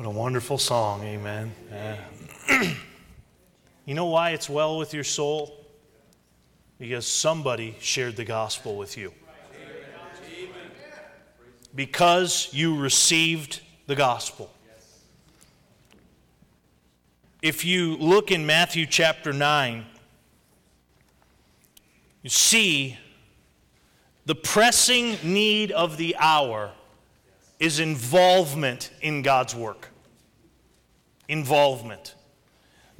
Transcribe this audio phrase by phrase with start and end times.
[0.00, 1.52] What a wonderful song, amen.
[1.70, 1.98] Yeah.
[3.84, 5.62] you know why it's well with your soul?
[6.78, 9.12] Because somebody shared the gospel with you.
[11.74, 14.50] Because you received the gospel.
[17.42, 19.84] If you look in Matthew chapter 9,
[22.22, 22.96] you see
[24.24, 26.70] the pressing need of the hour
[27.58, 29.89] is involvement in God's work.
[31.30, 32.16] Involvement.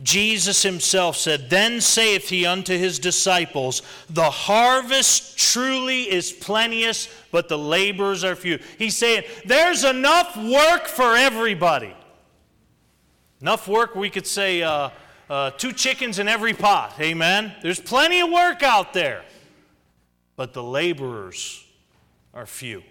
[0.01, 7.49] Jesus himself said, Then saith he unto his disciples, The harvest truly is plenteous, but
[7.49, 8.61] the laborers are few.
[8.79, 11.93] He's saying, There's enough work for everybody.
[13.41, 14.91] Enough work, we could say, uh,
[15.29, 16.95] uh, two chickens in every pot.
[17.01, 17.53] Amen?
[17.63, 19.25] There's plenty of work out there,
[20.37, 21.65] but the laborers
[22.33, 22.85] are few.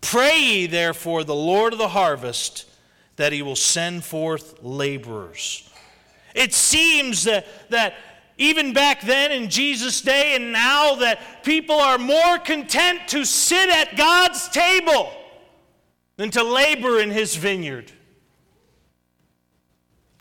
[0.00, 2.67] Pray ye therefore the Lord of the harvest
[3.18, 5.68] that he will send forth laborers.
[6.34, 7.94] It seems that, that
[8.38, 13.68] even back then in Jesus' day and now that people are more content to sit
[13.68, 15.12] at God's table
[16.16, 17.92] than to labor in his vineyard.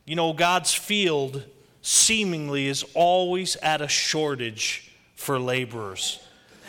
[0.06, 1.44] You know, God's field
[1.81, 6.20] seemingly is always at a shortage for laborers.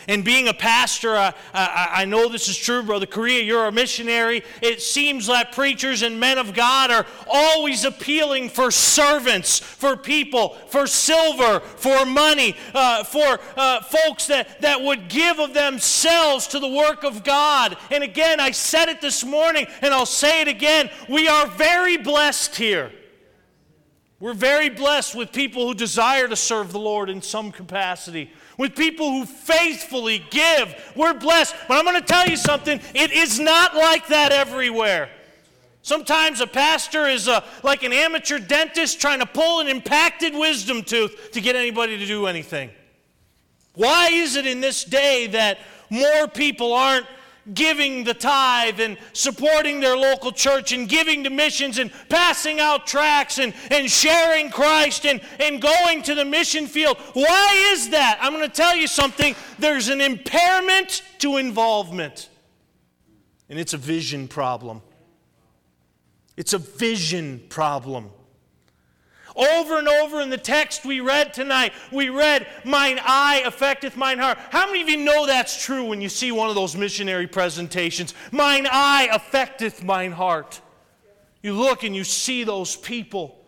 [0.09, 3.43] And being a pastor, I, I, I, know this is true, Brother Correa.
[3.43, 4.43] You're a missionary.
[4.59, 10.55] It seems that preachers and men of God are always appealing for servants, for people,
[10.69, 16.59] for silver, for money, uh, for uh, folks that, that would give of themselves to
[16.59, 17.77] the work of God.
[17.91, 20.89] And again, I said it this morning, and I'll say it again.
[21.07, 22.91] We are very blessed here.
[24.19, 28.75] We're very blessed with people who desire to serve the Lord in some capacity with
[28.75, 30.75] people who faithfully give.
[30.93, 31.55] We're blessed.
[31.67, 35.09] But I'm going to tell you something it is not like that everywhere.
[35.81, 40.35] Sometimes a pastor is a, uh, like an amateur dentist trying to pull an impacted
[40.35, 42.69] wisdom tooth to get anybody to do anything.
[43.75, 47.05] Why is it in this day that more people aren't
[47.53, 52.87] giving the tithe and supporting their local church and giving to missions and passing out
[52.87, 56.97] tracts and, and sharing Christ and, and going to the mission field.
[57.13, 58.19] Why is that?
[58.21, 59.35] I'm going to tell you something.
[59.57, 62.29] There's an impairment to involvement,
[63.49, 64.81] and it's a vision problem.
[66.37, 68.11] It's a vision problem.
[69.35, 74.19] Over and over in the text we read tonight, we read, Mine eye affecteth mine
[74.19, 74.37] heart.
[74.49, 78.13] How many of you know that's true when you see one of those missionary presentations?
[78.31, 80.61] Mine eye affecteth mine heart.
[81.41, 83.39] You look and you see those people.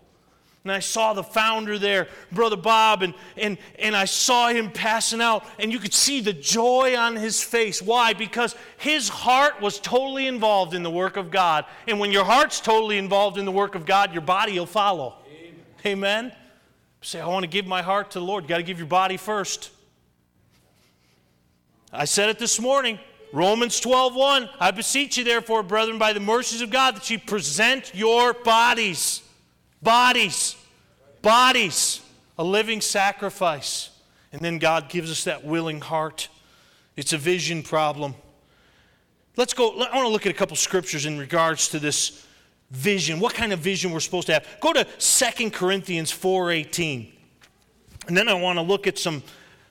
[0.64, 5.20] And I saw the founder there, Brother Bob, and, and, and I saw him passing
[5.20, 7.82] out, and you could see the joy on his face.
[7.82, 8.14] Why?
[8.14, 11.66] Because his heart was totally involved in the work of God.
[11.88, 15.16] And when your heart's totally involved in the work of God, your body will follow.
[15.86, 16.32] Amen?
[17.02, 18.44] Say, I want to give my heart to the Lord.
[18.44, 19.72] You got to give your body first.
[21.92, 23.00] I said it this morning.
[23.34, 24.50] Romans 12, 1.
[24.60, 29.24] I beseech you, therefore, brethren, by the mercies of God, that you present your bodies,
[29.82, 30.56] bodies,
[31.22, 32.02] bodies,
[32.38, 33.90] a living sacrifice.
[34.32, 36.30] And then God gives us that willing heart.
[36.96, 38.16] It's a vision problem.
[39.38, 39.72] Let's go.
[39.72, 42.28] I want to look at a couple scriptures in regards to this
[42.72, 44.48] vision, what kind of vision we're supposed to have.
[44.60, 47.12] Go to Second Corinthians 4:18.
[48.08, 49.22] And then I want to look at some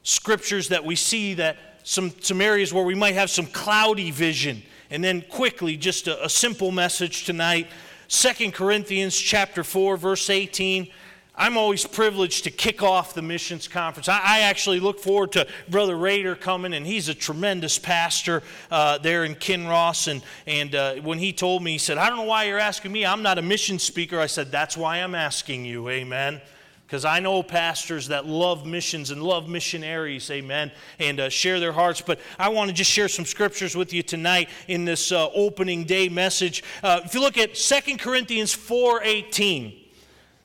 [0.03, 4.63] scriptures that we see that some, some areas where we might have some cloudy vision.
[4.91, 7.69] And then quickly, just a, a simple message tonight.
[8.09, 10.89] Second Corinthians chapter 4, verse 18.
[11.41, 14.11] I'm always privileged to kick off the missions conference.
[14.11, 18.99] I, I actually look forward to Brother Rader coming, and he's a tremendous pastor uh,
[18.99, 20.07] there in Kinross.
[20.07, 22.93] And, and uh, when he told me, he said, I don't know why you're asking
[22.93, 23.07] me.
[23.07, 24.21] I'm not a mission speaker.
[24.21, 25.89] I said, That's why I'm asking you.
[25.89, 26.43] Amen
[26.87, 31.71] because I know pastors that love missions and love missionaries, amen, and uh, share their
[31.71, 32.01] hearts.
[32.01, 35.85] But I want to just share some scriptures with you tonight in this uh, opening
[35.85, 36.65] day message.
[36.83, 39.90] Uh, if you look at Second Corinthians 4.18,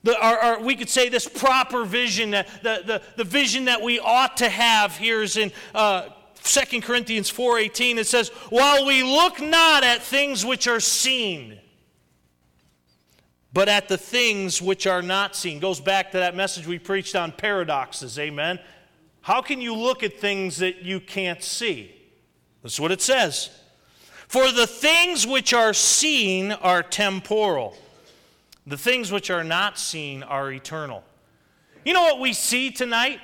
[0.06, 3.98] the, our, our, we could say this proper vision, the, the, the vision that we
[3.98, 6.10] ought to have here is in uh,
[6.44, 7.96] 2 Corinthians 4.18.
[7.96, 11.58] It says, While we look not at things which are seen,
[13.52, 15.58] but at the things which are not seen.
[15.58, 18.60] Goes back to that message we preached on paradoxes, amen?
[19.22, 21.92] How can you look at things that you can't see?
[22.62, 23.50] That's what it says.
[24.28, 27.76] For the things which are seen are temporal
[28.66, 31.04] the things which are not seen are eternal.
[31.84, 33.20] You know what we see tonight?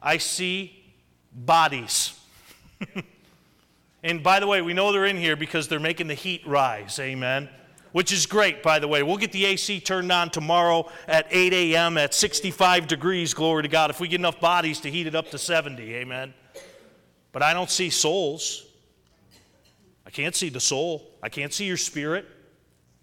[0.00, 0.94] I see
[1.32, 2.18] bodies.
[4.02, 6.98] and by the way, we know they're in here because they're making the heat rise.
[6.98, 7.50] Amen.
[7.92, 9.02] which is great, by the way.
[9.02, 11.98] We'll get the AC turned on tomorrow at 8 a.m.
[11.98, 15.30] at 65 degrees, glory to God, if we get enough bodies to heat it up
[15.30, 16.32] to 70, amen.
[17.32, 18.64] But I don't see souls.
[20.06, 21.10] I can't see the soul.
[21.22, 22.26] I can't see your spirit.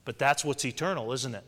[0.06, 1.44] But that's what's eternal, isn't it?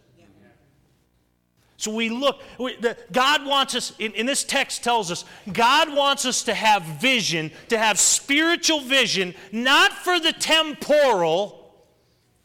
[1.79, 5.23] So we look, we, the, God wants us, in, in this text tells us,
[5.53, 11.73] God wants us to have vision, to have spiritual vision, not for the temporal,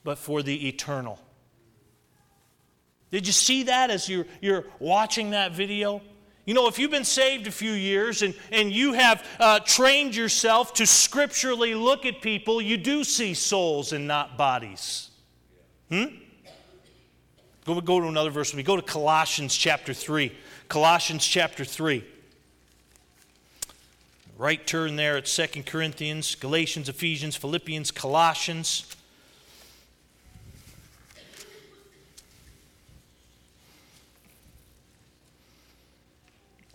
[0.04, 1.18] but for the eternal.
[3.10, 6.00] Did you see that as you're, you're watching that video?
[6.46, 10.14] You know, if you've been saved a few years and, and you have uh, trained
[10.14, 15.10] yourself to scripturally look at people, you do see souls and not bodies.
[15.90, 16.04] Hmm?
[17.64, 18.54] Go, go to another verse.
[18.54, 20.36] We go to Colossians chapter 3.
[20.68, 22.04] Colossians chapter 3.
[24.36, 28.94] Right turn there at Second Corinthians, Galatians, Ephesians, Philippians, Colossians.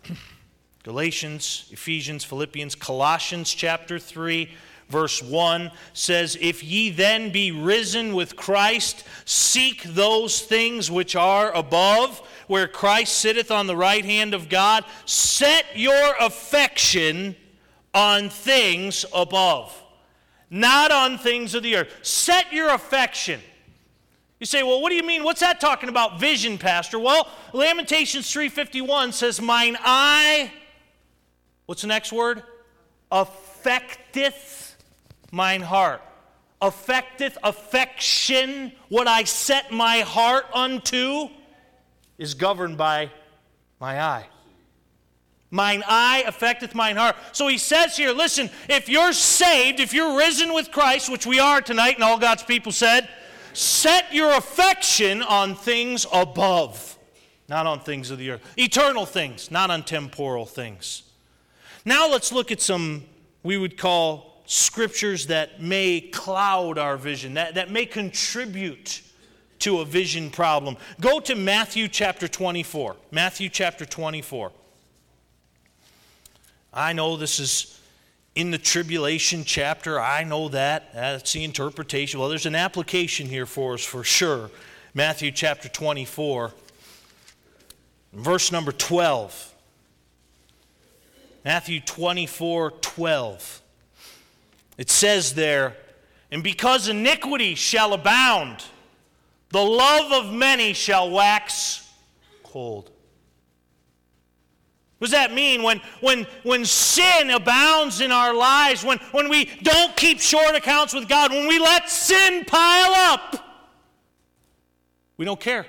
[0.83, 4.49] Galatians, Ephesians, Philippians, Colossians chapter 3
[4.89, 11.51] verse 1 says, If ye then be risen with Christ, seek those things which are
[11.53, 14.83] above, where Christ sitteth on the right hand of God.
[15.05, 17.35] Set your affection
[17.93, 19.75] on things above,
[20.49, 21.93] not on things of the earth.
[22.01, 23.39] Set your affection.
[24.39, 25.23] You say, well, what do you mean?
[25.23, 26.97] What's that talking about vision, Pastor?
[26.97, 30.51] Well, Lamentations 3.51 says, Mine eye,
[31.65, 32.41] what's the next word?
[33.11, 34.58] Affecteth
[35.31, 36.01] mine heart.
[36.61, 41.29] Affecteth affection, what I set my heart unto,
[42.17, 43.11] is governed by
[43.79, 44.27] my eye.
[45.51, 47.15] Mine eye affecteth mine heart.
[47.31, 51.39] So he says here, listen, if you're saved, if you're risen with Christ, which we
[51.39, 53.09] are tonight, and all God's people said,
[53.53, 56.97] set your affection on things above,
[57.47, 58.53] not on things of the earth.
[58.57, 61.03] Eternal things, not on temporal things.
[61.83, 63.05] Now let's look at some
[63.41, 69.03] we would call scriptures that may cloud our vision, that, that may contribute
[69.59, 70.75] to a vision problem.
[70.99, 72.95] Go to Matthew chapter 24.
[73.11, 74.51] Matthew chapter 24.
[76.73, 77.79] I know this is
[78.33, 80.01] in the tribulation chapter.
[80.01, 80.95] I know that.
[80.95, 82.19] That's the interpretation.
[82.19, 84.49] Well, there's an application here for us for sure.
[84.95, 86.53] Matthew chapter 24,
[88.13, 89.53] verse number 12.
[91.45, 93.58] Matthew 24, 12.
[94.79, 95.75] It says there,
[96.31, 98.63] and because iniquity shall abound,
[99.49, 101.85] the love of many shall wax
[102.43, 102.89] cold.
[104.97, 105.63] What does that mean?
[105.63, 110.93] When, when, when sin abounds in our lives, when, when we don't keep short accounts
[110.93, 113.67] with God, when we let sin pile up,
[115.17, 115.65] we don't care.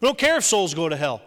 [0.00, 1.22] We don't care if souls go to hell.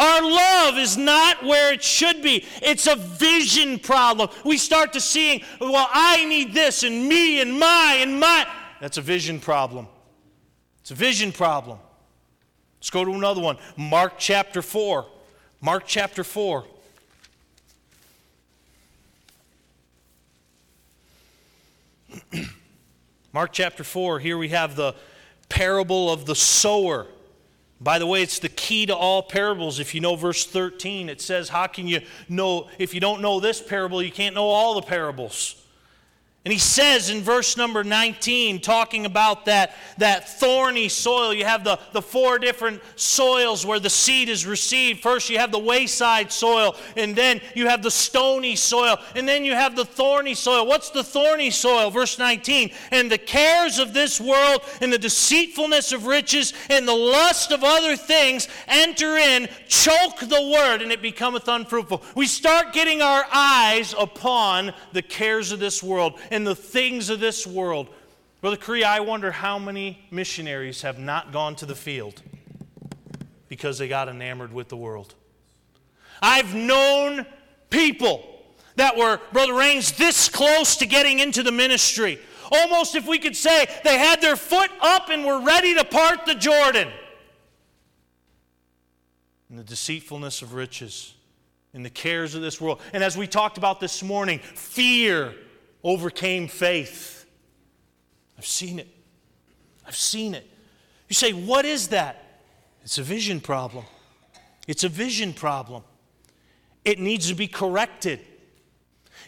[0.00, 2.46] Our love is not where it should be.
[2.62, 4.30] It's a vision problem.
[4.46, 8.46] We start to seeing, well, I need this and me and my and my.
[8.80, 9.88] That's a vision problem.
[10.80, 11.78] It's a vision problem.
[12.78, 13.58] Let's go to another one.
[13.76, 15.06] Mark chapter 4.
[15.60, 16.64] Mark chapter 4.
[23.34, 24.94] Mark chapter 4, here we have the
[25.50, 27.06] parable of the sower.
[27.80, 29.78] By the way, it's the key to all parables.
[29.78, 33.40] If you know verse 13, it says, How can you know, if you don't know
[33.40, 35.59] this parable, you can't know all the parables.
[36.42, 41.64] And he says in verse number 19, talking about that, that thorny soil, you have
[41.64, 45.02] the, the four different soils where the seed is received.
[45.02, 49.44] First, you have the wayside soil, and then you have the stony soil, and then
[49.44, 50.66] you have the thorny soil.
[50.66, 51.90] What's the thorny soil?
[51.90, 56.94] Verse 19, and the cares of this world, and the deceitfulness of riches, and the
[56.94, 62.02] lust of other things enter in, choke the word, and it becometh unfruitful.
[62.14, 67.20] We start getting our eyes upon the cares of this world and the things of
[67.20, 67.88] this world.
[68.40, 72.22] Brother Correa, I wonder how many missionaries have not gone to the field
[73.48, 75.14] because they got enamored with the world.
[76.22, 77.26] I've known
[77.68, 78.26] people
[78.76, 82.18] that were, Brother Rains, this close to getting into the ministry.
[82.52, 86.26] Almost, if we could say, they had their foot up and were ready to part
[86.26, 86.88] the Jordan.
[89.48, 91.14] And the deceitfulness of riches,
[91.74, 92.80] and the cares of this world.
[92.92, 95.34] And as we talked about this morning, fear
[95.82, 97.26] overcame faith.
[98.38, 98.88] I've seen it.
[99.86, 100.48] I've seen it.
[101.08, 102.42] You say, What is that?
[102.82, 103.84] It's a vision problem.
[104.66, 105.82] It's a vision problem.
[106.84, 108.20] It needs to be corrected.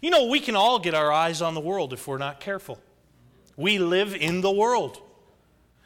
[0.01, 2.81] You know, we can all get our eyes on the world if we're not careful.
[3.57, 4.99] We live in the world.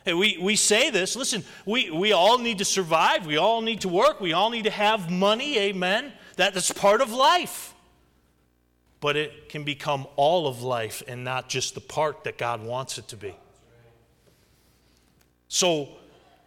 [0.07, 3.27] We, we say this, listen, we, we all need to survive.
[3.27, 4.21] We all need to work.
[4.21, 5.59] We all need to have money.
[5.59, 6.13] Amen.
[6.37, 7.75] That, that's part of life.
[9.01, 12.99] But it can become all of life and not just the part that God wants
[12.99, 13.35] it to be.
[15.49, 15.89] So,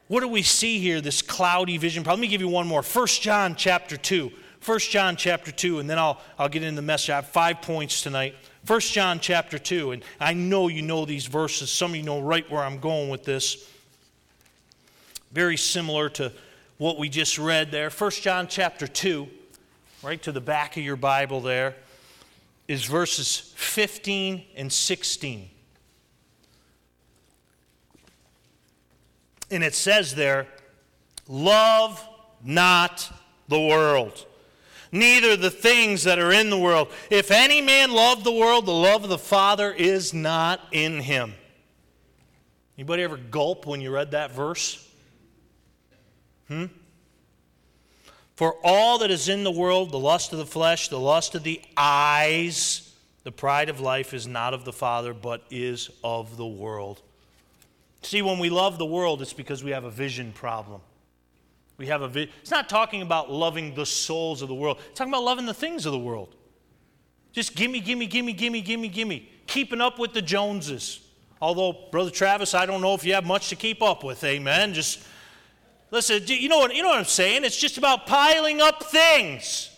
[0.07, 2.03] what do we see here, this cloudy vision?
[2.03, 2.81] Let me give you one more.
[2.81, 4.31] 1 John chapter 2.
[4.65, 7.11] 1 John chapter 2, and then I'll, I'll get into the message.
[7.11, 8.35] I have five points tonight.
[8.67, 11.71] 1 John chapter 2, and I know you know these verses.
[11.71, 13.69] Some of you know right where I'm going with this.
[15.31, 16.31] Very similar to
[16.77, 17.89] what we just read there.
[17.89, 19.27] 1 John chapter 2,
[20.03, 21.75] right to the back of your Bible there,
[22.69, 25.49] is verses 15 and 16.
[29.51, 30.47] And it says there,
[31.27, 32.07] Love
[32.41, 33.11] not
[33.49, 34.25] the world
[34.91, 36.91] neither the things that are in the world.
[37.09, 41.33] If any man love the world, the love of the Father is not in him.
[42.77, 44.87] Anybody ever gulp when you read that verse?
[46.47, 46.65] Hmm?
[48.39, 51.43] For all that is in the world, the lust of the flesh, the lust of
[51.43, 52.89] the eyes,
[53.25, 57.01] the pride of life is not of the Father, but is of the world.
[58.01, 60.79] See, when we love the world, it's because we have a vision problem.
[61.75, 64.77] We have a vi- it's not talking about loving the souls of the world.
[64.87, 66.33] It's talking about loving the things of the world.
[67.33, 69.29] Just gimme, gimme, gimme, gimme, gimme, gimme.
[69.47, 71.01] Keeping up with the Joneses.
[71.41, 74.23] Although, Brother Travis, I don't know if you have much to keep up with.
[74.23, 74.73] Amen.
[74.73, 75.03] Just
[75.91, 77.43] listen, you know what, you know what I'm saying?
[77.43, 79.69] It's just about piling up things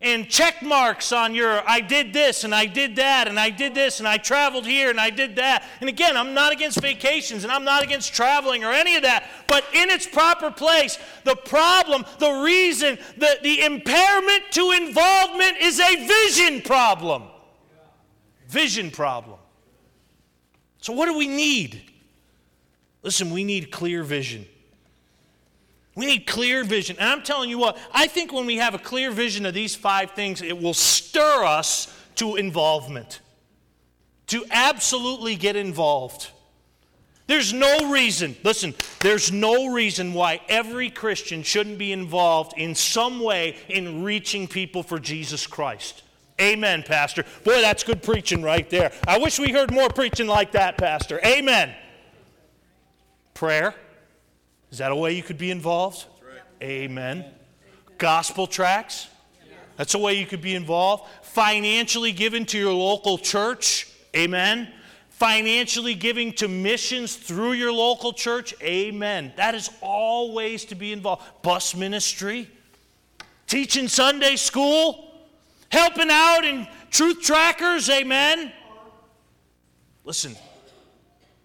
[0.00, 3.74] and check marks on your I did this and I did that and I did
[3.74, 5.64] this and I traveled here and I did that.
[5.80, 9.24] And again, I'm not against vacations and I'm not against traveling or any of that,
[9.48, 15.80] but in its proper place, the problem, the reason, the, the impairment to involvement is
[15.80, 17.24] a vision problem.
[18.48, 19.38] Vision problem.
[20.78, 21.82] So, what do we need?
[23.02, 24.46] Listen, we need clear vision.
[25.96, 26.96] We need clear vision.
[27.00, 29.74] And I'm telling you what, I think when we have a clear vision of these
[29.74, 33.20] five things, it will stir us to involvement,
[34.28, 36.30] to absolutely get involved.
[37.26, 43.18] There's no reason, listen, there's no reason why every Christian shouldn't be involved in some
[43.18, 46.02] way in reaching people for Jesus Christ.
[46.40, 47.24] Amen, Pastor.
[47.42, 48.92] Boy, that's good preaching right there.
[49.08, 51.18] I wish we heard more preaching like that, Pastor.
[51.24, 51.74] Amen.
[53.34, 53.74] Prayer.
[54.76, 56.04] Is that a way you could be involved?
[56.20, 56.68] Right.
[56.68, 57.24] Amen.
[57.96, 59.08] Gospel tracts.
[59.78, 61.08] That's a way you could be involved.
[61.22, 63.88] Financially given to your local church.
[64.14, 64.70] Amen.
[65.08, 68.52] Financially giving to missions through your local church.
[68.60, 69.32] Amen.
[69.38, 71.22] That is all ways to be involved.
[71.40, 72.46] Bus ministry.
[73.46, 75.10] Teaching Sunday school.
[75.70, 77.88] Helping out in truth trackers.
[77.88, 78.52] Amen.
[80.04, 80.36] Listen,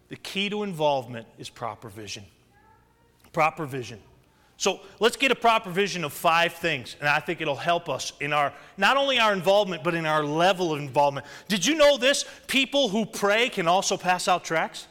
[0.10, 2.26] the key to involvement is proper vision.
[3.34, 4.00] Proper vision.
[4.58, 8.14] So let's get a proper vision of five things, and I think it'll help us
[8.20, 11.26] in our not only our involvement, but in our level of involvement.
[11.48, 12.26] Did you know this?
[12.46, 14.88] People who pray can also pass out tracts.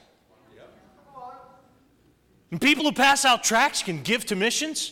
[2.51, 4.91] And people who pass out tracts can give to missions.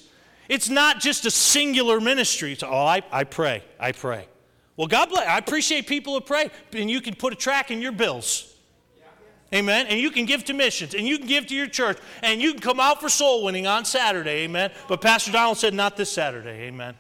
[0.49, 2.52] It's not just a singular ministry.
[2.52, 4.28] It's, oh, I, I pray, I pray.
[4.76, 5.26] Well, God bless.
[5.26, 8.55] I appreciate people who pray, and you can put a track in your bills.
[9.55, 9.87] Amen.
[9.87, 12.52] And you can give to missions and you can give to your church and you
[12.52, 14.45] can come out for soul winning on Saturday.
[14.45, 14.71] Amen.
[14.88, 16.64] But Pastor Donald said, not this Saturday.
[16.64, 16.95] Amen.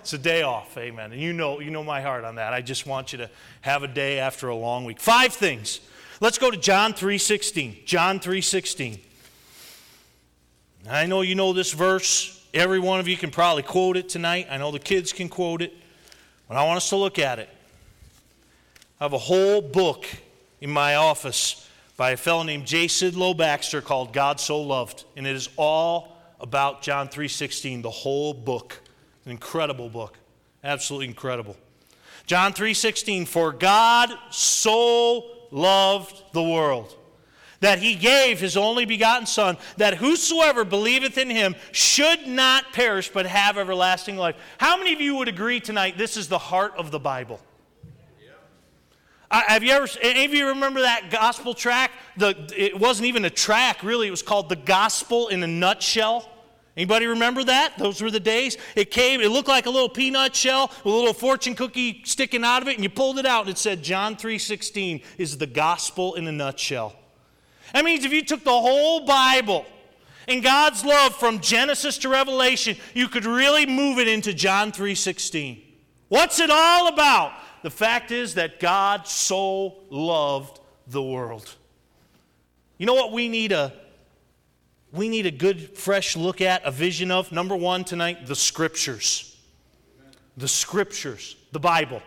[0.00, 0.76] It's a day off.
[0.76, 1.12] Amen.
[1.12, 2.52] And you know, you know my heart on that.
[2.52, 3.30] I just want you to
[3.62, 5.00] have a day after a long week.
[5.00, 5.80] Five things.
[6.20, 7.86] Let's go to John 3:16.
[7.86, 9.00] John 3:16.
[10.90, 12.46] I know you know this verse.
[12.52, 14.46] Every one of you can probably quote it tonight.
[14.50, 15.72] I know the kids can quote it.
[16.48, 17.48] But I want us to look at it.
[19.00, 20.06] I have a whole book
[20.60, 25.04] in my office by a fellow named Jason Sidlow Baxter called God So Loved.
[25.16, 28.80] And it is all about John 3.16, the whole book.
[29.24, 30.18] An incredible book.
[30.62, 31.56] Absolutely incredible.
[32.26, 36.94] John 3.16, for God so loved the world
[37.60, 43.08] that he gave his only begotten Son, that whosoever believeth in him should not perish
[43.08, 44.36] but have everlasting life.
[44.58, 47.40] How many of you would agree tonight this is the heart of the Bible?
[49.40, 51.92] Have you ever, any of you remember that gospel track?
[52.16, 54.06] The, it wasn't even a track, really.
[54.06, 56.28] It was called The Gospel in a Nutshell.
[56.76, 57.78] Anybody remember that?
[57.78, 58.58] Those were the days.
[58.74, 62.44] It came, it looked like a little peanut shell with a little fortune cookie sticking
[62.44, 65.46] out of it, and you pulled it out, and it said John 3.16 is the
[65.46, 66.96] gospel in a nutshell.
[67.72, 69.66] That means if you took the whole Bible
[70.26, 75.62] and God's love from Genesis to Revelation, you could really move it into John 3.16.
[76.08, 77.32] What's it all about?
[77.64, 81.54] The fact is that God so loved the world.
[82.76, 83.72] You know what we need a
[84.92, 87.32] we need a good fresh look at, a vision of?
[87.32, 89.34] Number 1 tonight, the scriptures.
[90.36, 92.02] The scriptures, the Bible.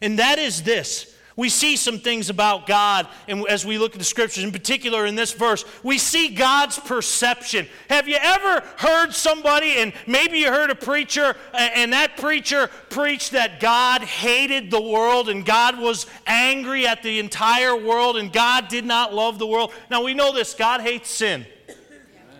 [0.00, 3.98] And that is this we see some things about God and as we look at
[3.98, 7.66] the scriptures, in particular in this verse, we see God's perception.
[7.88, 13.32] Have you ever heard somebody, and maybe you heard a preacher, and that preacher preached
[13.32, 18.68] that God hated the world and God was angry at the entire world and God
[18.68, 19.72] did not love the world?
[19.90, 21.46] Now we know this God hates sin.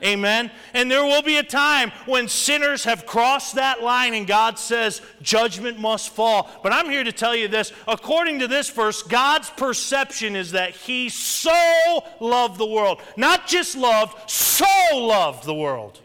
[0.05, 0.51] Amen.
[0.75, 5.01] And there will be a time when sinners have crossed that line and God says
[5.21, 6.51] judgment must fall.
[6.63, 7.73] But I'm here to tell you this.
[7.87, 13.01] According to this verse, God's perception is that He so loved the world.
[13.17, 16.01] Not just loved, so loved the world.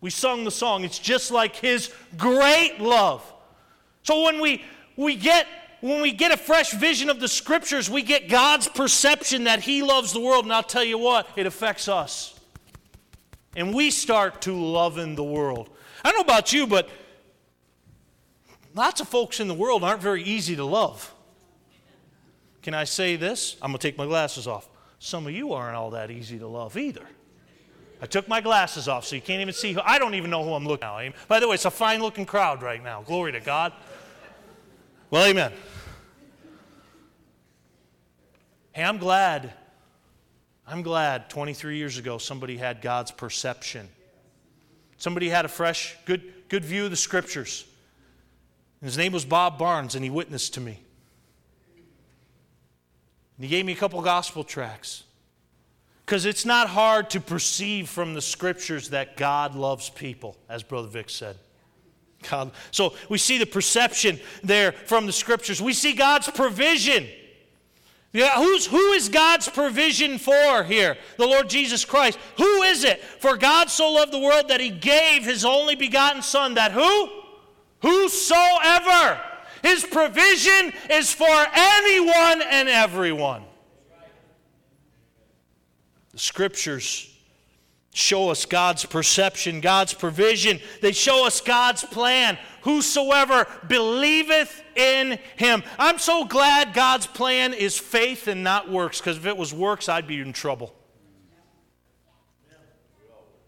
[0.00, 0.82] We sung the song.
[0.82, 3.22] It's just like His great love.
[4.02, 4.64] So when we,
[4.96, 5.46] we get
[5.80, 9.82] when we get a fresh vision of the scriptures, we get God's perception that He
[9.82, 10.46] loves the world.
[10.46, 12.33] And I'll tell you what, it affects us
[13.56, 15.70] and we start to love in the world.
[16.04, 16.88] I don't know about you, but
[18.74, 21.14] lots of folks in the world aren't very easy to love.
[22.62, 23.56] Can I say this?
[23.62, 24.68] I'm going to take my glasses off.
[24.98, 27.06] Some of you aren't all that easy to love either.
[28.00, 29.80] I took my glasses off so you can't even see who.
[29.84, 31.28] I don't even know who I'm looking at.
[31.28, 33.02] By the way, it's a fine looking crowd right now.
[33.02, 33.72] Glory to God.
[35.10, 35.52] Well, amen.
[38.72, 39.52] Hey, I'm glad
[40.66, 43.88] I'm glad 23 years ago somebody had God's perception.
[44.96, 47.66] Somebody had a fresh, good, good view of the scriptures.
[48.80, 50.78] his name was Bob Barnes, and he witnessed to me.
[53.36, 55.04] And he gave me a couple gospel tracts.
[56.06, 60.88] Because it's not hard to perceive from the scriptures that God loves people, as Brother
[60.88, 61.36] Vic said.
[62.30, 62.52] God.
[62.70, 65.60] So we see the perception there from the scriptures.
[65.60, 67.06] We see God's provision.
[68.14, 70.96] Yeah, who's, who is God's provision for here?
[71.18, 72.16] The Lord Jesus Christ.
[72.36, 73.02] Who is it?
[73.02, 77.10] For God so loved the world that he gave his only begotten Son, that who?
[77.82, 79.20] Whosoever.
[79.64, 83.42] His provision is for anyone and everyone.
[86.12, 87.13] The scriptures
[87.94, 90.60] show us God's perception, God's provision.
[90.82, 92.36] They show us God's plan.
[92.62, 95.62] Whosoever believeth in him.
[95.78, 99.88] I'm so glad God's plan is faith and not works, because if it was works,
[99.88, 100.74] I'd be in trouble.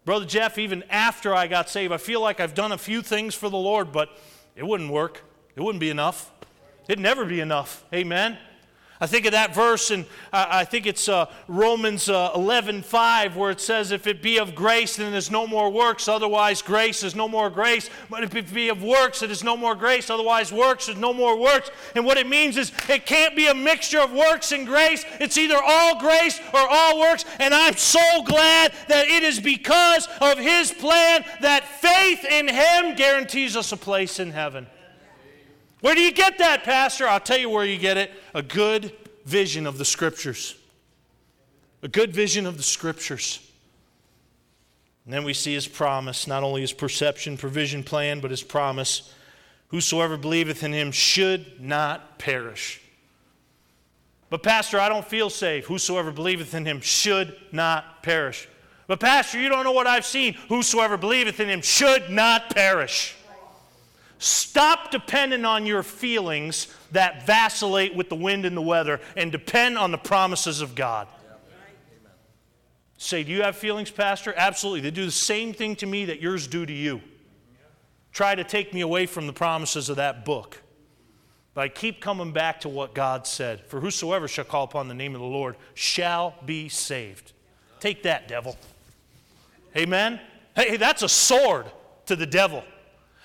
[0.05, 3.35] Brother Jeff, even after I got saved, I feel like I've done a few things
[3.35, 4.17] for the Lord, but
[4.55, 5.23] it wouldn't work.
[5.57, 6.31] It wouldn't be enough.
[6.87, 7.83] It'd never be enough.
[7.93, 8.37] Amen.
[8.99, 13.51] I think of that verse, and I think it's uh, Romans uh, 11 5, where
[13.51, 17.15] it says, If it be of grace, then there's no more works, otherwise, grace is
[17.15, 17.91] no more grace.
[18.09, 21.13] But if it be of works, it is no more grace, otherwise, works is no
[21.13, 21.69] more works.
[21.93, 25.05] And what it means is it can't be a mixture of works and grace.
[25.19, 27.23] It's either all grace or all works.
[27.39, 32.95] And I'm so glad that it is because of His plan that faith in Him
[32.95, 34.65] guarantees us a place in heaven.
[35.81, 37.07] Where do you get that, Pastor?
[37.07, 38.91] I'll tell you where you get it a good
[39.25, 40.55] vision of the Scriptures.
[41.83, 43.39] A good vision of the Scriptures.
[45.05, 49.13] And then we see his promise, not only his perception, provision, plan, but his promise.
[49.69, 52.81] Whosoever believeth in him should not perish.
[54.29, 55.65] But, Pastor, I don't feel safe.
[55.65, 58.49] Whosoever believeth in him should not perish.
[58.87, 60.33] But, Pastor, you don't know what I've seen.
[60.49, 63.15] Whosoever believeth in him should not perish.
[64.19, 69.77] Stop depending on your feelings that vacillate with the wind and the weather and depend
[69.77, 71.07] on the promises of God.
[72.97, 74.33] Say, do you have feelings, Pastor?
[74.35, 74.81] Absolutely.
[74.81, 77.01] They do the same thing to me that yours do to you.
[78.11, 80.63] Try to take me away from the promises of that book.
[81.53, 84.93] But I keep coming back to what God said For whosoever shall call upon the
[84.93, 87.33] name of the Lord shall be saved.
[87.79, 88.57] Take that, devil.
[89.75, 90.19] Amen?
[90.55, 91.67] Hey, that's a sword
[92.07, 92.63] to the devil.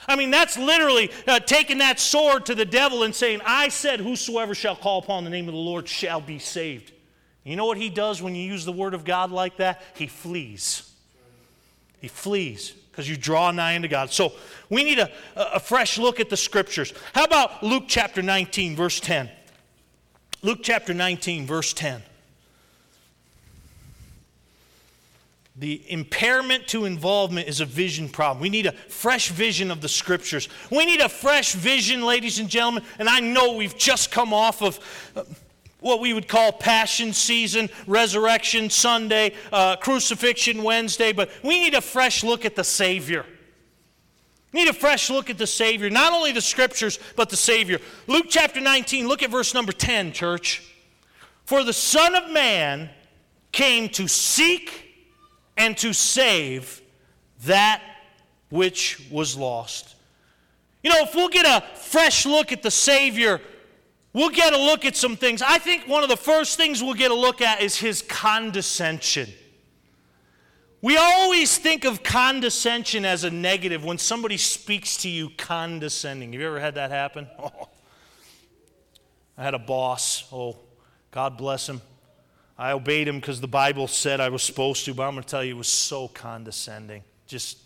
[0.08, 4.00] I mean, that's literally uh, taking that sword to the devil and saying, I said,
[4.00, 6.92] Whosoever shall call upon the name of the Lord shall be saved.
[7.44, 9.82] You know what he does when you use the word of God like that?
[9.94, 10.90] He flees.
[12.00, 14.10] He flees because you draw nigh unto God.
[14.10, 14.32] So
[14.68, 16.92] we need a, a fresh look at the scriptures.
[17.14, 19.30] How about Luke chapter 19, verse 10?
[20.42, 22.02] Luke chapter 19, verse 10.
[25.62, 28.42] The impairment to involvement is a vision problem.
[28.42, 30.48] We need a fresh vision of the scriptures.
[30.72, 32.82] We need a fresh vision, ladies and gentlemen.
[32.98, 34.80] And I know we've just come off of
[35.14, 35.22] uh,
[35.78, 41.80] what we would call Passion Season, Resurrection Sunday, uh, Crucifixion Wednesday, but we need a
[41.80, 43.24] fresh look at the Savior.
[44.52, 45.90] Need a fresh look at the Savior.
[45.90, 47.78] Not only the scriptures, but the Savior.
[48.08, 50.74] Luke chapter 19, look at verse number 10, church.
[51.44, 52.90] For the Son of Man
[53.52, 54.88] came to seek
[55.56, 56.80] and to save
[57.44, 57.82] that
[58.50, 59.94] which was lost.
[60.82, 63.40] You know, if we'll get a fresh look at the Savior,
[64.12, 65.42] we'll get a look at some things.
[65.42, 69.30] I think one of the first things we'll get a look at is his condescension.
[70.80, 76.32] We always think of condescension as a negative when somebody speaks to you condescending.
[76.32, 77.28] Have you ever had that happen?
[77.38, 77.68] Oh.
[79.38, 80.28] I had a boss.
[80.32, 80.56] Oh,
[81.10, 81.80] God bless him.
[82.58, 85.28] I obeyed him because the Bible said I was supposed to, but I'm going to
[85.28, 87.02] tell you, it was so condescending.
[87.26, 87.58] Just,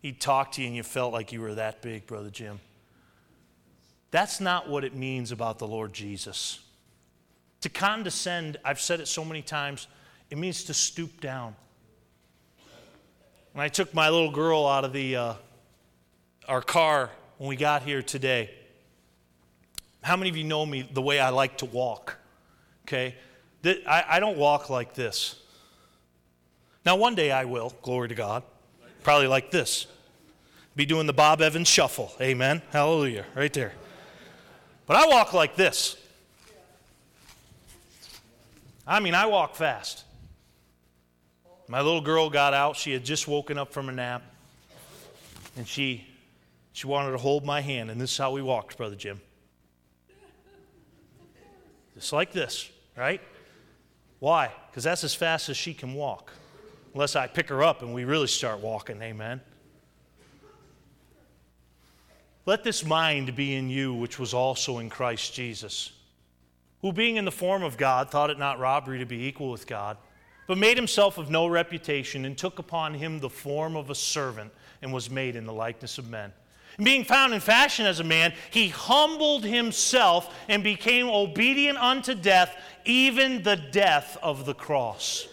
[0.00, 2.58] he'd talk to you and you felt like you were that big, Brother Jim.
[4.10, 6.60] That's not what it means about the Lord Jesus.
[7.62, 9.86] To condescend, I've said it so many times,
[10.30, 11.54] it means to stoop down.
[13.52, 15.34] When I took my little girl out of the, uh,
[16.48, 18.50] our car when we got here today,
[20.02, 22.16] how many of you know me the way I like to walk?
[22.86, 23.14] Okay?
[23.64, 25.36] I, I don't walk like this.
[26.84, 28.42] Now, one day I will, glory to God.
[29.02, 29.86] Probably like this.
[30.74, 32.12] Be doing the Bob Evans shuffle.
[32.20, 32.62] Amen.
[32.70, 33.24] Hallelujah.
[33.34, 33.72] Right there.
[34.86, 35.96] But I walk like this.
[38.86, 40.04] I mean, I walk fast.
[41.68, 42.76] My little girl got out.
[42.76, 44.22] She had just woken up from a nap.
[45.56, 46.06] And she,
[46.72, 47.90] she wanted to hold my hand.
[47.90, 49.20] And this is how we walked, Brother Jim.
[51.94, 53.20] Just like this, right?
[54.22, 54.52] Why?
[54.70, 56.32] Because that's as fast as she can walk.
[56.94, 59.02] Unless I pick her up and we really start walking.
[59.02, 59.40] Amen.
[62.46, 65.90] Let this mind be in you, which was also in Christ Jesus,
[66.82, 69.66] who, being in the form of God, thought it not robbery to be equal with
[69.66, 69.96] God
[70.46, 74.52] but made himself of no reputation, and took upon him the form of a servant,
[74.82, 76.32] and was made in the likeness of men.
[76.78, 82.56] Being found in fashion as a man, he humbled himself and became obedient unto death,
[82.84, 85.28] even the death of the cross.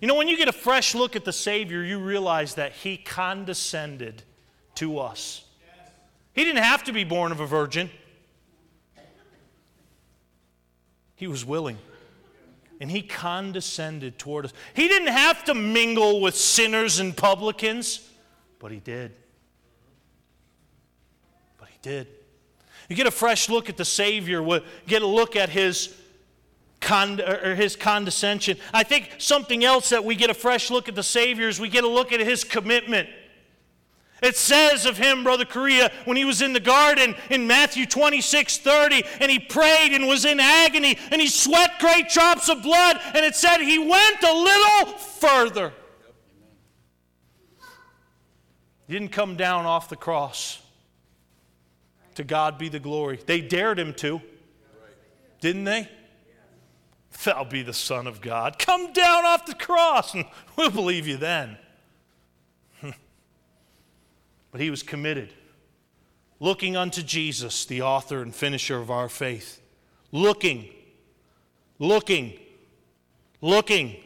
[0.00, 2.96] You know, when you get a fresh look at the Savior, you realize that he
[2.96, 4.22] condescended
[4.76, 5.44] to us.
[6.34, 7.90] He didn't have to be born of a virgin,
[11.16, 11.78] he was willing
[12.80, 14.52] and he condescended toward us.
[14.74, 18.06] He didn't have to mingle with sinners and publicans,
[18.58, 19.12] but he did.
[21.86, 22.08] Did.
[22.88, 24.44] You get a fresh look at the Savior,
[24.88, 25.94] get a look at his,
[26.80, 28.56] con- or his condescension.
[28.74, 31.68] I think something else that we get a fresh look at the Savior is we
[31.68, 33.08] get a look at his commitment.
[34.20, 38.58] It says of him, Brother Correa, when he was in the garden in Matthew 26
[38.58, 42.98] 30, and he prayed and was in agony, and he sweat great drops of blood,
[43.14, 45.72] and it said he went a little further.
[48.88, 50.65] He didn't come down off the cross.
[52.16, 53.20] To God be the glory.
[53.24, 54.20] They dared him to,
[55.40, 55.88] didn't they?
[57.24, 58.58] Thou be the Son of God.
[58.58, 60.24] Come down off the cross, and
[60.56, 61.58] we'll believe you then.
[64.50, 65.34] But he was committed,
[66.40, 69.60] looking unto Jesus, the author and finisher of our faith.
[70.12, 70.70] Looking,
[71.78, 72.38] looking,
[73.42, 73.96] looking,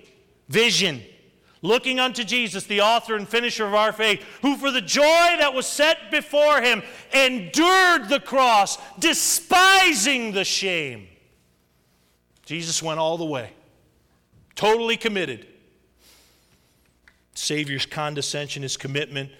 [0.48, 1.02] vision,
[1.62, 5.52] looking unto Jesus, the author and finisher of our faith, who for the joy that
[5.54, 11.06] was set before him endured the cross, despising the shame.
[12.44, 13.52] Jesus went all the way,
[14.54, 15.46] totally committed.
[17.34, 19.30] Savior's condescension, his commitment,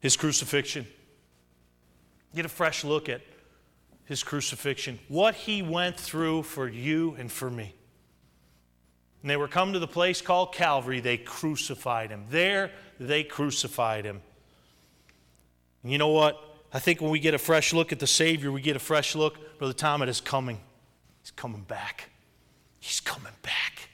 [0.00, 0.86] his crucifixion.
[2.34, 3.20] Get a fresh look at
[4.04, 7.74] his crucifixion, what he went through for you and for me.
[9.22, 12.24] And they were come to the place called Calvary, they crucified him.
[12.30, 14.20] There, they crucified him.
[15.82, 16.40] And you know what?
[16.72, 19.14] I think when we get a fresh look at the Savior, we get a fresh
[19.14, 19.58] look.
[19.58, 20.60] Brother Tom, it is coming.
[21.22, 22.10] He's coming back.
[22.80, 23.88] He's coming back.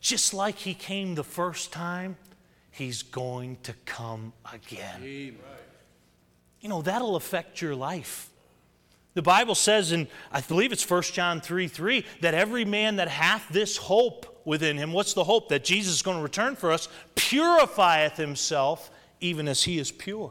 [0.00, 2.16] Just like he came the first time,
[2.78, 5.34] He's going to come again.
[6.60, 8.30] You know, that'll affect your life.
[9.18, 13.08] The Bible says in, I believe it's 1 John 3 3, that every man that
[13.08, 15.48] hath this hope within him, what's the hope?
[15.48, 20.30] That Jesus is going to return for us, purifieth himself even as he is pure.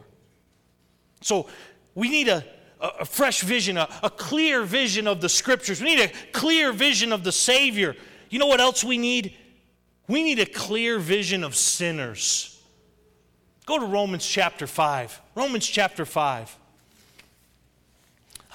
[1.20, 1.50] So
[1.96, 2.46] we need a,
[2.80, 5.82] a fresh vision, a, a clear vision of the scriptures.
[5.82, 7.94] We need a clear vision of the Savior.
[8.30, 9.36] You know what else we need?
[10.08, 12.58] We need a clear vision of sinners.
[13.66, 15.22] Go to Romans chapter 5.
[15.36, 16.58] Romans chapter 5.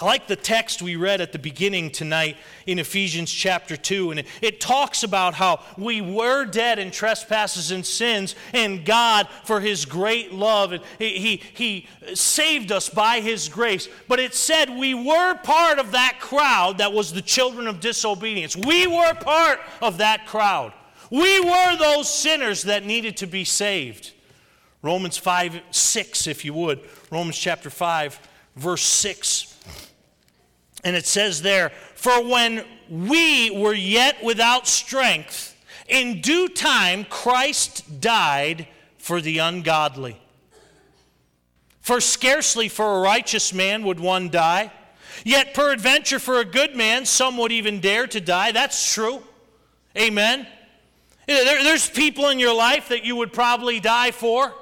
[0.03, 2.37] I like the text we read at the beginning tonight
[2.67, 7.71] in Ephesians chapter 2, and it, it, talks about how we were dead in trespasses
[7.71, 13.21] and sins, and God, for His great love, and he, he, he saved us by
[13.21, 13.89] His grace.
[14.09, 18.57] But it said we were part of that crowd that was the children of disobedience.
[18.57, 20.73] We were part of that crowd.
[21.13, 24.11] We were those sinners that needed to be saved.
[24.83, 26.81] Romans 5, 6, if you would.
[27.13, 28.19] Romans chapter 5,
[28.57, 29.52] verse 6.
[30.85, 35.57] And it says there, For when we were yet without strength,
[35.89, 38.67] in due time Christ died
[38.99, 40.17] for the ungodly.
[41.81, 44.73] For scarcely for a righteous man would one die,
[45.25, 48.53] yet peradventure for a good man some would even dare to die.
[48.53, 49.23] That's true.
[49.97, 50.47] Amen.
[51.27, 54.55] there's people in your life that you would probably die for,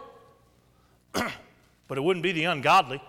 [1.13, 3.01] but it wouldn't be the ungodly.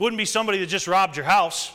[0.00, 1.70] Wouldn't be somebody that just robbed your house.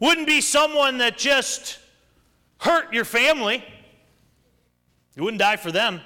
[0.00, 1.78] Wouldn't be someone that just
[2.58, 3.64] hurt your family.
[5.14, 6.00] You wouldn't die for them.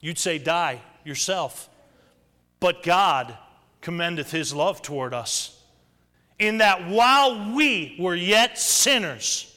[0.00, 1.68] You'd say, Die yourself.
[2.58, 3.36] But God
[3.82, 5.62] commendeth his love toward us,
[6.38, 9.54] in that while we were yet sinners,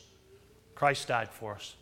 [0.75, 1.75] Christ died for us.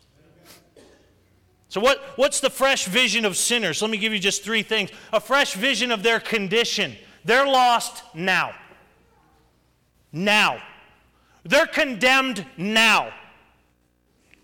[1.68, 3.82] So, what, what's the fresh vision of sinners?
[3.82, 6.96] Let me give you just three things a fresh vision of their condition.
[7.24, 8.54] They're lost now.
[10.12, 10.62] Now.
[11.44, 13.12] They're condemned now.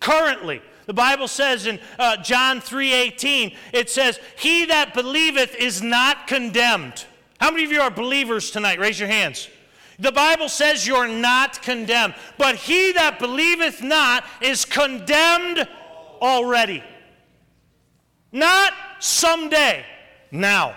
[0.00, 0.62] Currently.
[0.86, 7.04] The Bible says in uh, John 3:18, it says, "He that believeth is not condemned."
[7.40, 8.78] How many of you are believers tonight?
[8.78, 9.48] Raise your hands.
[9.98, 15.66] The Bible says you're not condemned, but he that believeth not is condemned
[16.20, 16.84] already.
[18.30, 19.84] Not someday,
[20.30, 20.76] now.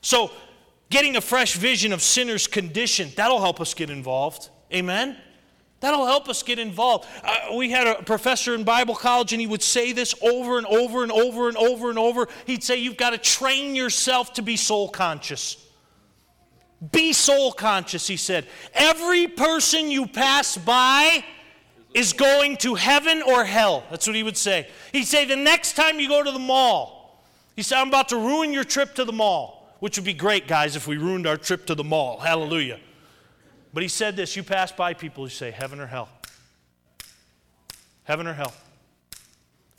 [0.00, 0.30] So
[0.90, 4.50] getting a fresh vision of sinners' condition, that'll help us get involved.
[4.72, 5.16] Amen?
[5.80, 7.06] That'll help us get involved.
[7.22, 10.66] Uh, we had a professor in Bible college, and he would say this over and
[10.66, 12.28] over and over and over and over.
[12.46, 15.62] He'd say, You've got to train yourself to be soul conscious.
[16.92, 18.46] Be soul conscious, he said.
[18.74, 21.24] Every person you pass by
[21.94, 23.84] is going to heaven or hell.
[23.90, 24.68] That's what he would say.
[24.92, 27.22] He'd say, The next time you go to the mall,
[27.54, 30.48] he said, I'm about to ruin your trip to the mall which would be great,
[30.48, 32.18] guys, if we ruined our trip to the mall.
[32.18, 32.80] Hallelujah.
[33.72, 36.08] But he said this you pass by people who say, Heaven or hell.
[38.04, 38.54] Heaven or hell.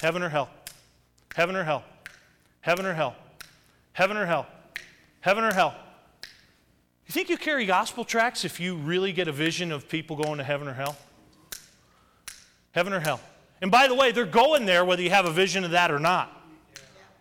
[0.01, 0.49] Heaven or hell.
[1.33, 1.83] Heaven or hell.
[2.61, 3.15] Heaven or hell.
[3.93, 4.45] Heaven or hell.
[5.21, 5.75] Heaven or hell.
[7.07, 10.37] You think you carry gospel tracts if you really get a vision of people going
[10.39, 10.97] to heaven or hell?
[12.71, 13.21] Heaven or hell.
[13.61, 15.99] And by the way, they're going there whether you have a vision of that or
[15.99, 16.36] not.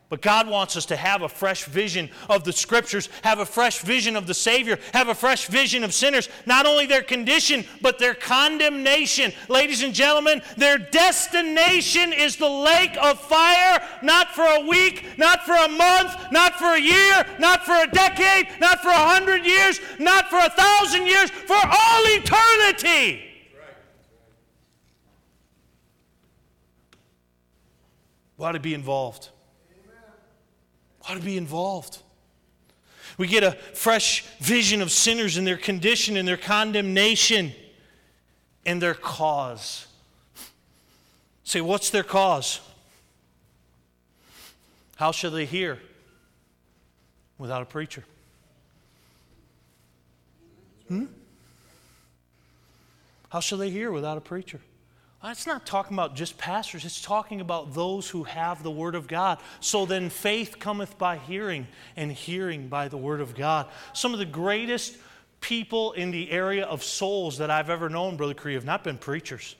[0.09, 3.81] But God wants us to have a fresh vision of the Scriptures, have a fresh
[3.81, 7.99] vision of the Savior, have a fresh vision of sinners, not only their condition, but
[7.99, 9.33] their condemnation.
[9.49, 15.45] Ladies and gentlemen, their destination is the lake of fire, not for a week, not
[15.45, 19.45] for a month, not for a year, not for a decade, not for a hundred
[19.45, 23.25] years, not for a thousand years, for all eternity.
[28.37, 29.31] Why to be involved?
[31.09, 31.99] Ought to be involved.
[33.19, 37.53] We get a fresh vision of sinners and their condition and their condemnation
[38.67, 39.87] and their cause.
[41.45, 42.61] Say, what's their cause?
[44.97, 45.79] How shall they hear
[47.39, 48.05] without a preacher?
[50.89, 51.05] Hmm?
[53.29, 54.61] How shall they hear without a preacher?
[55.23, 58.95] Uh, it's not talking about just pastors, it's talking about those who have the Word
[58.95, 59.39] of God.
[59.61, 63.67] So then faith cometh by hearing, and hearing by the Word of God.
[63.93, 64.99] Some of the greatest
[65.41, 68.99] people in the area of souls that I've ever known, Brother Cree, have not been
[68.99, 69.57] preachers.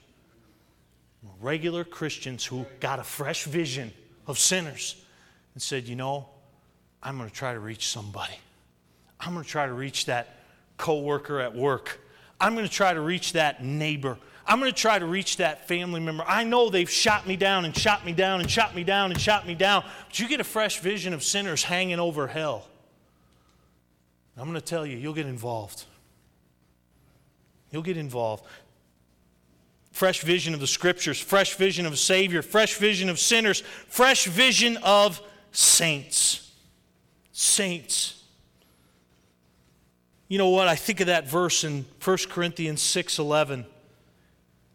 [1.41, 3.91] Regular Christians who got a fresh vision
[4.27, 5.03] of sinners
[5.53, 6.29] and said, you know,
[7.01, 8.33] I'm going to try to reach somebody.
[9.19, 10.39] I'm going to try to reach that
[10.77, 11.99] coworker at work.
[12.39, 14.17] I'm going to try to reach that neighbor.
[14.47, 16.23] I'm going to try to reach that family member.
[16.25, 19.19] I know they've shot me down and shot me down and shot me down and
[19.19, 22.65] shot me down, but you get a fresh vision of sinners hanging over hell.
[24.37, 25.83] I'm going to tell you, you'll get involved.
[27.71, 28.45] You'll get involved.
[29.91, 34.27] Fresh vision of the scriptures, fresh vision of a Savior, fresh vision of sinners, fresh
[34.27, 36.53] vision of saints.
[37.31, 38.23] Saints.
[40.27, 40.67] You know what?
[40.67, 43.65] I think of that verse in 1 Corinthians 6 11.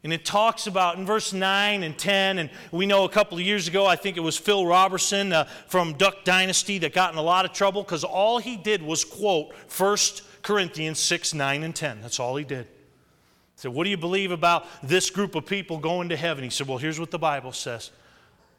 [0.04, 3.44] And it talks about in verse 9 and 10, and we know a couple of
[3.44, 7.18] years ago, I think it was Phil Robertson uh, from Duck Dynasty that got in
[7.18, 9.96] a lot of trouble because all he did was quote 1
[10.42, 12.00] Corinthians 6, 9, and 10.
[12.00, 12.64] That's all he did.
[12.64, 16.42] He said, What do you believe about this group of people going to heaven?
[16.42, 17.92] He said, Well, here's what the Bible says.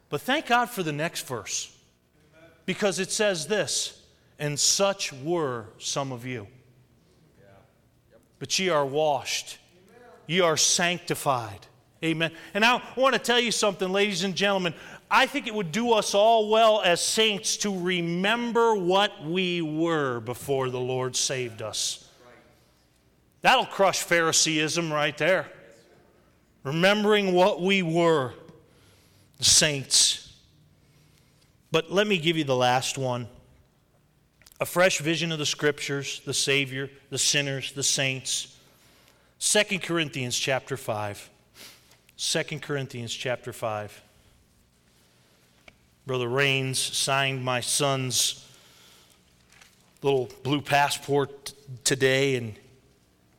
[0.08, 1.76] But thank God for the next verse
[2.66, 4.00] because it says this,
[4.38, 6.46] and such were some of you.
[8.38, 9.58] But ye are washed,
[10.26, 11.66] ye are sanctified.
[12.02, 12.32] Amen.
[12.52, 14.74] And I want to tell you something, ladies and gentlemen.
[15.10, 20.20] I think it would do us all well as saints to remember what we were
[20.20, 22.10] before the Lord saved us.
[23.42, 25.50] That'll crush Phariseeism right there.
[26.62, 28.32] Remembering what we were,
[29.38, 30.34] the saints.
[31.70, 33.28] But let me give you the last one
[34.60, 38.53] a fresh vision of the scriptures, the Savior, the sinners, the saints.
[39.46, 41.28] 2 Corinthians chapter 5.
[42.16, 44.02] 2 Corinthians chapter 5.
[46.06, 48.48] Brother Rains signed my son's
[50.00, 51.52] little blue passport
[51.84, 52.54] today, and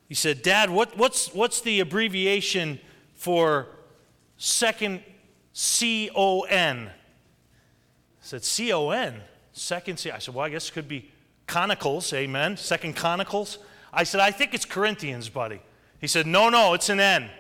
[0.08, 2.80] he said, Dad, what, what's, what's the abbreviation
[3.16, 3.68] for
[4.38, 5.02] second
[5.54, 6.88] C O N?
[6.88, 6.92] I
[8.22, 9.22] said, C O N?
[9.54, 10.12] Second C.
[10.12, 11.10] I said, Well, I guess it could be
[11.48, 12.58] Chronicles, amen.
[12.58, 13.58] Second Chronicles.
[13.92, 15.62] I said, I think it's Corinthians, buddy.
[16.06, 17.32] He said, No, no, it's an N.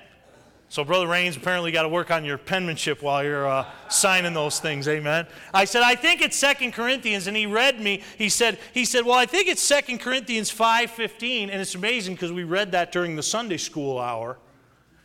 [0.69, 4.59] So, Brother Rains, apparently got to work on your penmanship while you're uh, signing those
[4.59, 4.87] things.
[4.87, 5.27] Amen.
[5.53, 8.01] I said, I think it's Second Corinthians, and he read me.
[8.17, 12.31] He said, he said, Well, I think it's Second Corinthians 5.15, and it's amazing because
[12.31, 14.39] we read that during the Sunday school hour.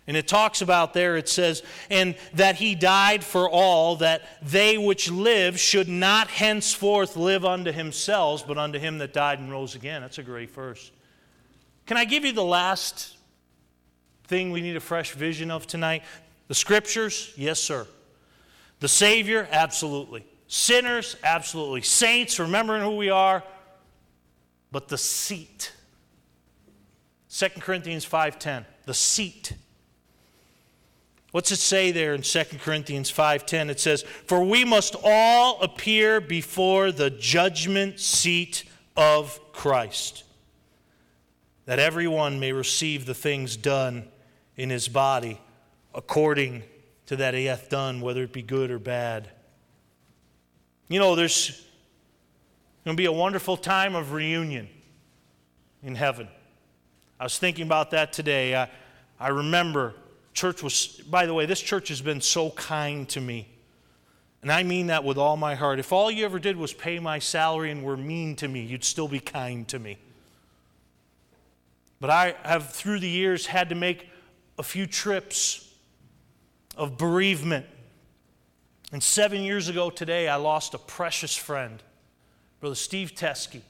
[0.07, 4.79] And it talks about there, it says, and that he died for all, that they
[4.79, 9.75] which live should not henceforth live unto themselves, but unto him that died and rose
[9.75, 10.01] again.
[10.01, 10.91] That's a great verse.
[11.85, 13.19] Can I give you the last
[14.31, 16.03] thing we need a fresh vision of tonight?
[16.47, 17.35] The scriptures?
[17.37, 17.87] Yes, sir.
[18.79, 19.49] The Savior?
[19.51, 20.25] Absolutely.
[20.47, 21.17] Sinners?
[21.23, 21.83] Absolutely.
[21.83, 23.43] Saints, remembering who we are.
[24.71, 25.73] But the seat.
[27.29, 28.65] 2 Corinthians 5:10.
[28.87, 29.53] The seat.
[31.33, 33.69] What's it say there in 2 Corinthians 5:10?
[33.69, 38.63] It says, "For we must all appear before the judgment seat
[38.97, 40.23] of Christ,
[41.67, 44.11] that everyone may receive the things done
[44.61, 45.41] in his body
[45.95, 46.63] according
[47.07, 49.31] to that he hath done, whether it be good or bad.
[50.89, 51.67] You know, there's
[52.85, 54.69] going to be a wonderful time of reunion
[55.83, 56.29] in heaven.
[57.19, 58.55] I was thinking about that today.
[58.55, 58.69] I,
[59.19, 59.95] I remember
[60.35, 63.49] church was, by the way, this church has been so kind to me.
[64.43, 65.79] And I mean that with all my heart.
[65.79, 68.85] If all you ever did was pay my salary and were mean to me, you'd
[68.85, 69.97] still be kind to me.
[71.99, 74.10] But I have, through the years, had to make
[74.61, 75.67] a few trips
[76.77, 77.65] of bereavement.
[78.93, 81.83] And seven years ago today, I lost a precious friend,
[82.61, 83.63] Brother Steve Teskey.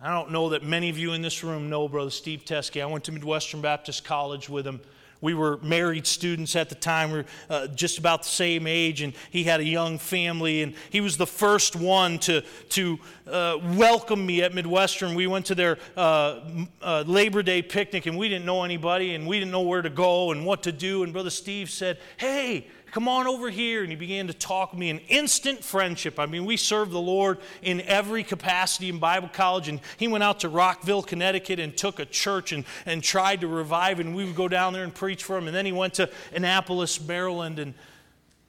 [0.00, 2.82] I don't know that many of you in this room know Brother Steve Teskey.
[2.82, 4.80] I went to Midwestern Baptist College with him
[5.24, 7.10] we were married students at the time.
[7.10, 10.62] We were uh, just about the same age, and he had a young family.
[10.62, 15.14] And he was the first one to, to uh, welcome me at Midwestern.
[15.14, 16.40] We went to their uh,
[16.82, 19.90] uh, Labor Day picnic, and we didn't know anybody, and we didn't know where to
[19.90, 21.02] go and what to do.
[21.02, 23.82] And Brother Steve said, Hey, Come on over here.
[23.82, 26.20] And he began to talk with me in instant friendship.
[26.20, 29.66] I mean, we served the Lord in every capacity in Bible college.
[29.66, 33.48] And he went out to Rockville, Connecticut, and took a church and, and tried to
[33.48, 33.98] revive.
[33.98, 35.48] And we would go down there and preach for him.
[35.48, 37.58] And then he went to Annapolis, Maryland.
[37.58, 37.74] And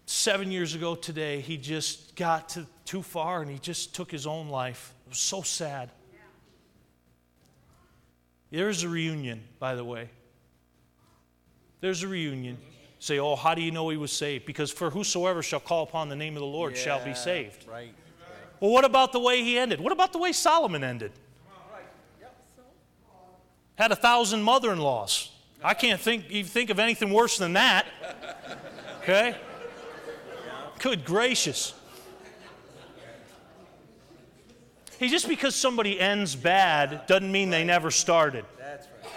[0.06, 4.28] seven years ago today, he just got to, too far and he just took his
[4.28, 4.94] own life.
[5.08, 5.90] It was so sad.
[8.52, 10.12] There's a reunion, by the way.
[11.82, 12.58] There's a reunion.
[13.06, 14.48] Say, oh, how do you know he was saved?
[14.48, 17.64] Because for whosoever shall call upon the name of the Lord yeah, shall be saved.
[17.70, 17.94] Right.
[18.60, 19.80] Well, what about the way he ended?
[19.80, 21.12] What about the way Solomon ended?
[23.76, 25.30] Had a thousand mother in laws.
[25.64, 27.86] I can't think, even think of anything worse than that.
[29.04, 29.36] Okay?
[30.80, 31.76] Good gracious.
[34.98, 38.46] Hey, just because somebody ends bad doesn't mean they never started.
[38.58, 39.12] That's right.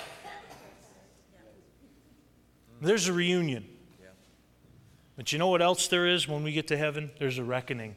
[2.82, 3.64] There's a reunion.
[5.18, 7.10] But you know what else there is when we get to heaven?
[7.18, 7.96] There's a reckoning.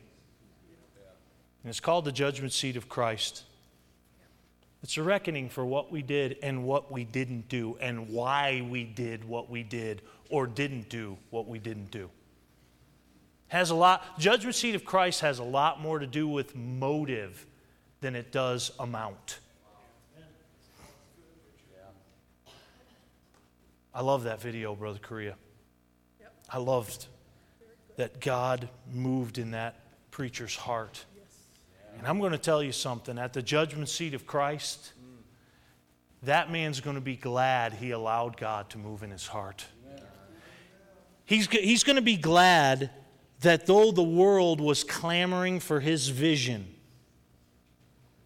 [1.64, 3.44] And it's called the judgment seat of Christ.
[4.82, 8.84] It's a reckoning for what we did and what we didn't do and why we
[8.84, 10.02] did what we did
[10.32, 12.10] or didn't do what we didn't do.
[13.50, 17.46] Has a lot judgment seat of Christ has a lot more to do with motive
[18.00, 19.38] than it does amount.
[23.94, 25.36] I love that video, Brother Correa.
[26.50, 27.06] I loved
[27.98, 29.80] that God moved in that
[30.12, 31.06] preacher's heart.
[31.98, 35.22] And I'm going to tell you something at the judgment seat of Christ, mm.
[36.24, 39.66] that man's going to be glad he allowed God to move in his heart.
[41.26, 42.90] He's, he's going to be glad
[43.42, 46.76] that though the world was clamoring for his vision,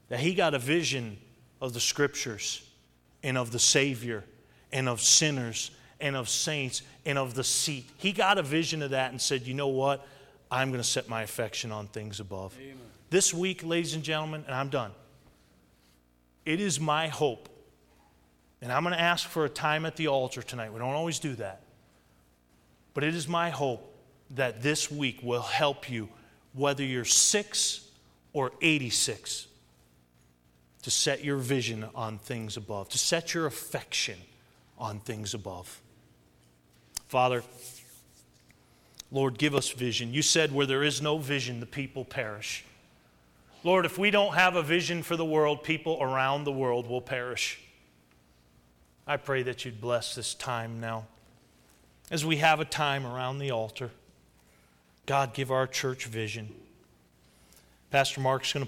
[0.09, 1.17] that he got a vision
[1.61, 2.67] of the scriptures
[3.23, 4.23] and of the Savior
[4.71, 7.89] and of sinners and of saints and of the seat.
[7.97, 10.05] He got a vision of that and said, You know what?
[10.51, 12.55] I'm going to set my affection on things above.
[12.59, 12.77] Amen.
[13.09, 14.91] This week, ladies and gentlemen, and I'm done,
[16.45, 17.49] it is my hope,
[18.61, 20.71] and I'm going to ask for a time at the altar tonight.
[20.71, 21.61] We don't always do that.
[22.93, 23.93] But it is my hope
[24.31, 26.09] that this week will help you,
[26.53, 27.89] whether you're six
[28.33, 29.47] or 86,
[30.83, 34.17] to set your vision on things above, to set your affection
[34.77, 35.81] on things above.
[37.07, 37.43] Father,
[39.11, 40.13] Lord, give us vision.
[40.13, 42.65] You said, where there is no vision, the people perish.
[43.63, 47.01] Lord, if we don't have a vision for the world, people around the world will
[47.01, 47.59] perish.
[49.07, 51.05] I pray that you'd bless this time now.
[52.11, 53.91] As we have a time around the altar,
[55.05, 56.53] God, give our church vision.
[57.91, 58.63] Pastor Mark's going to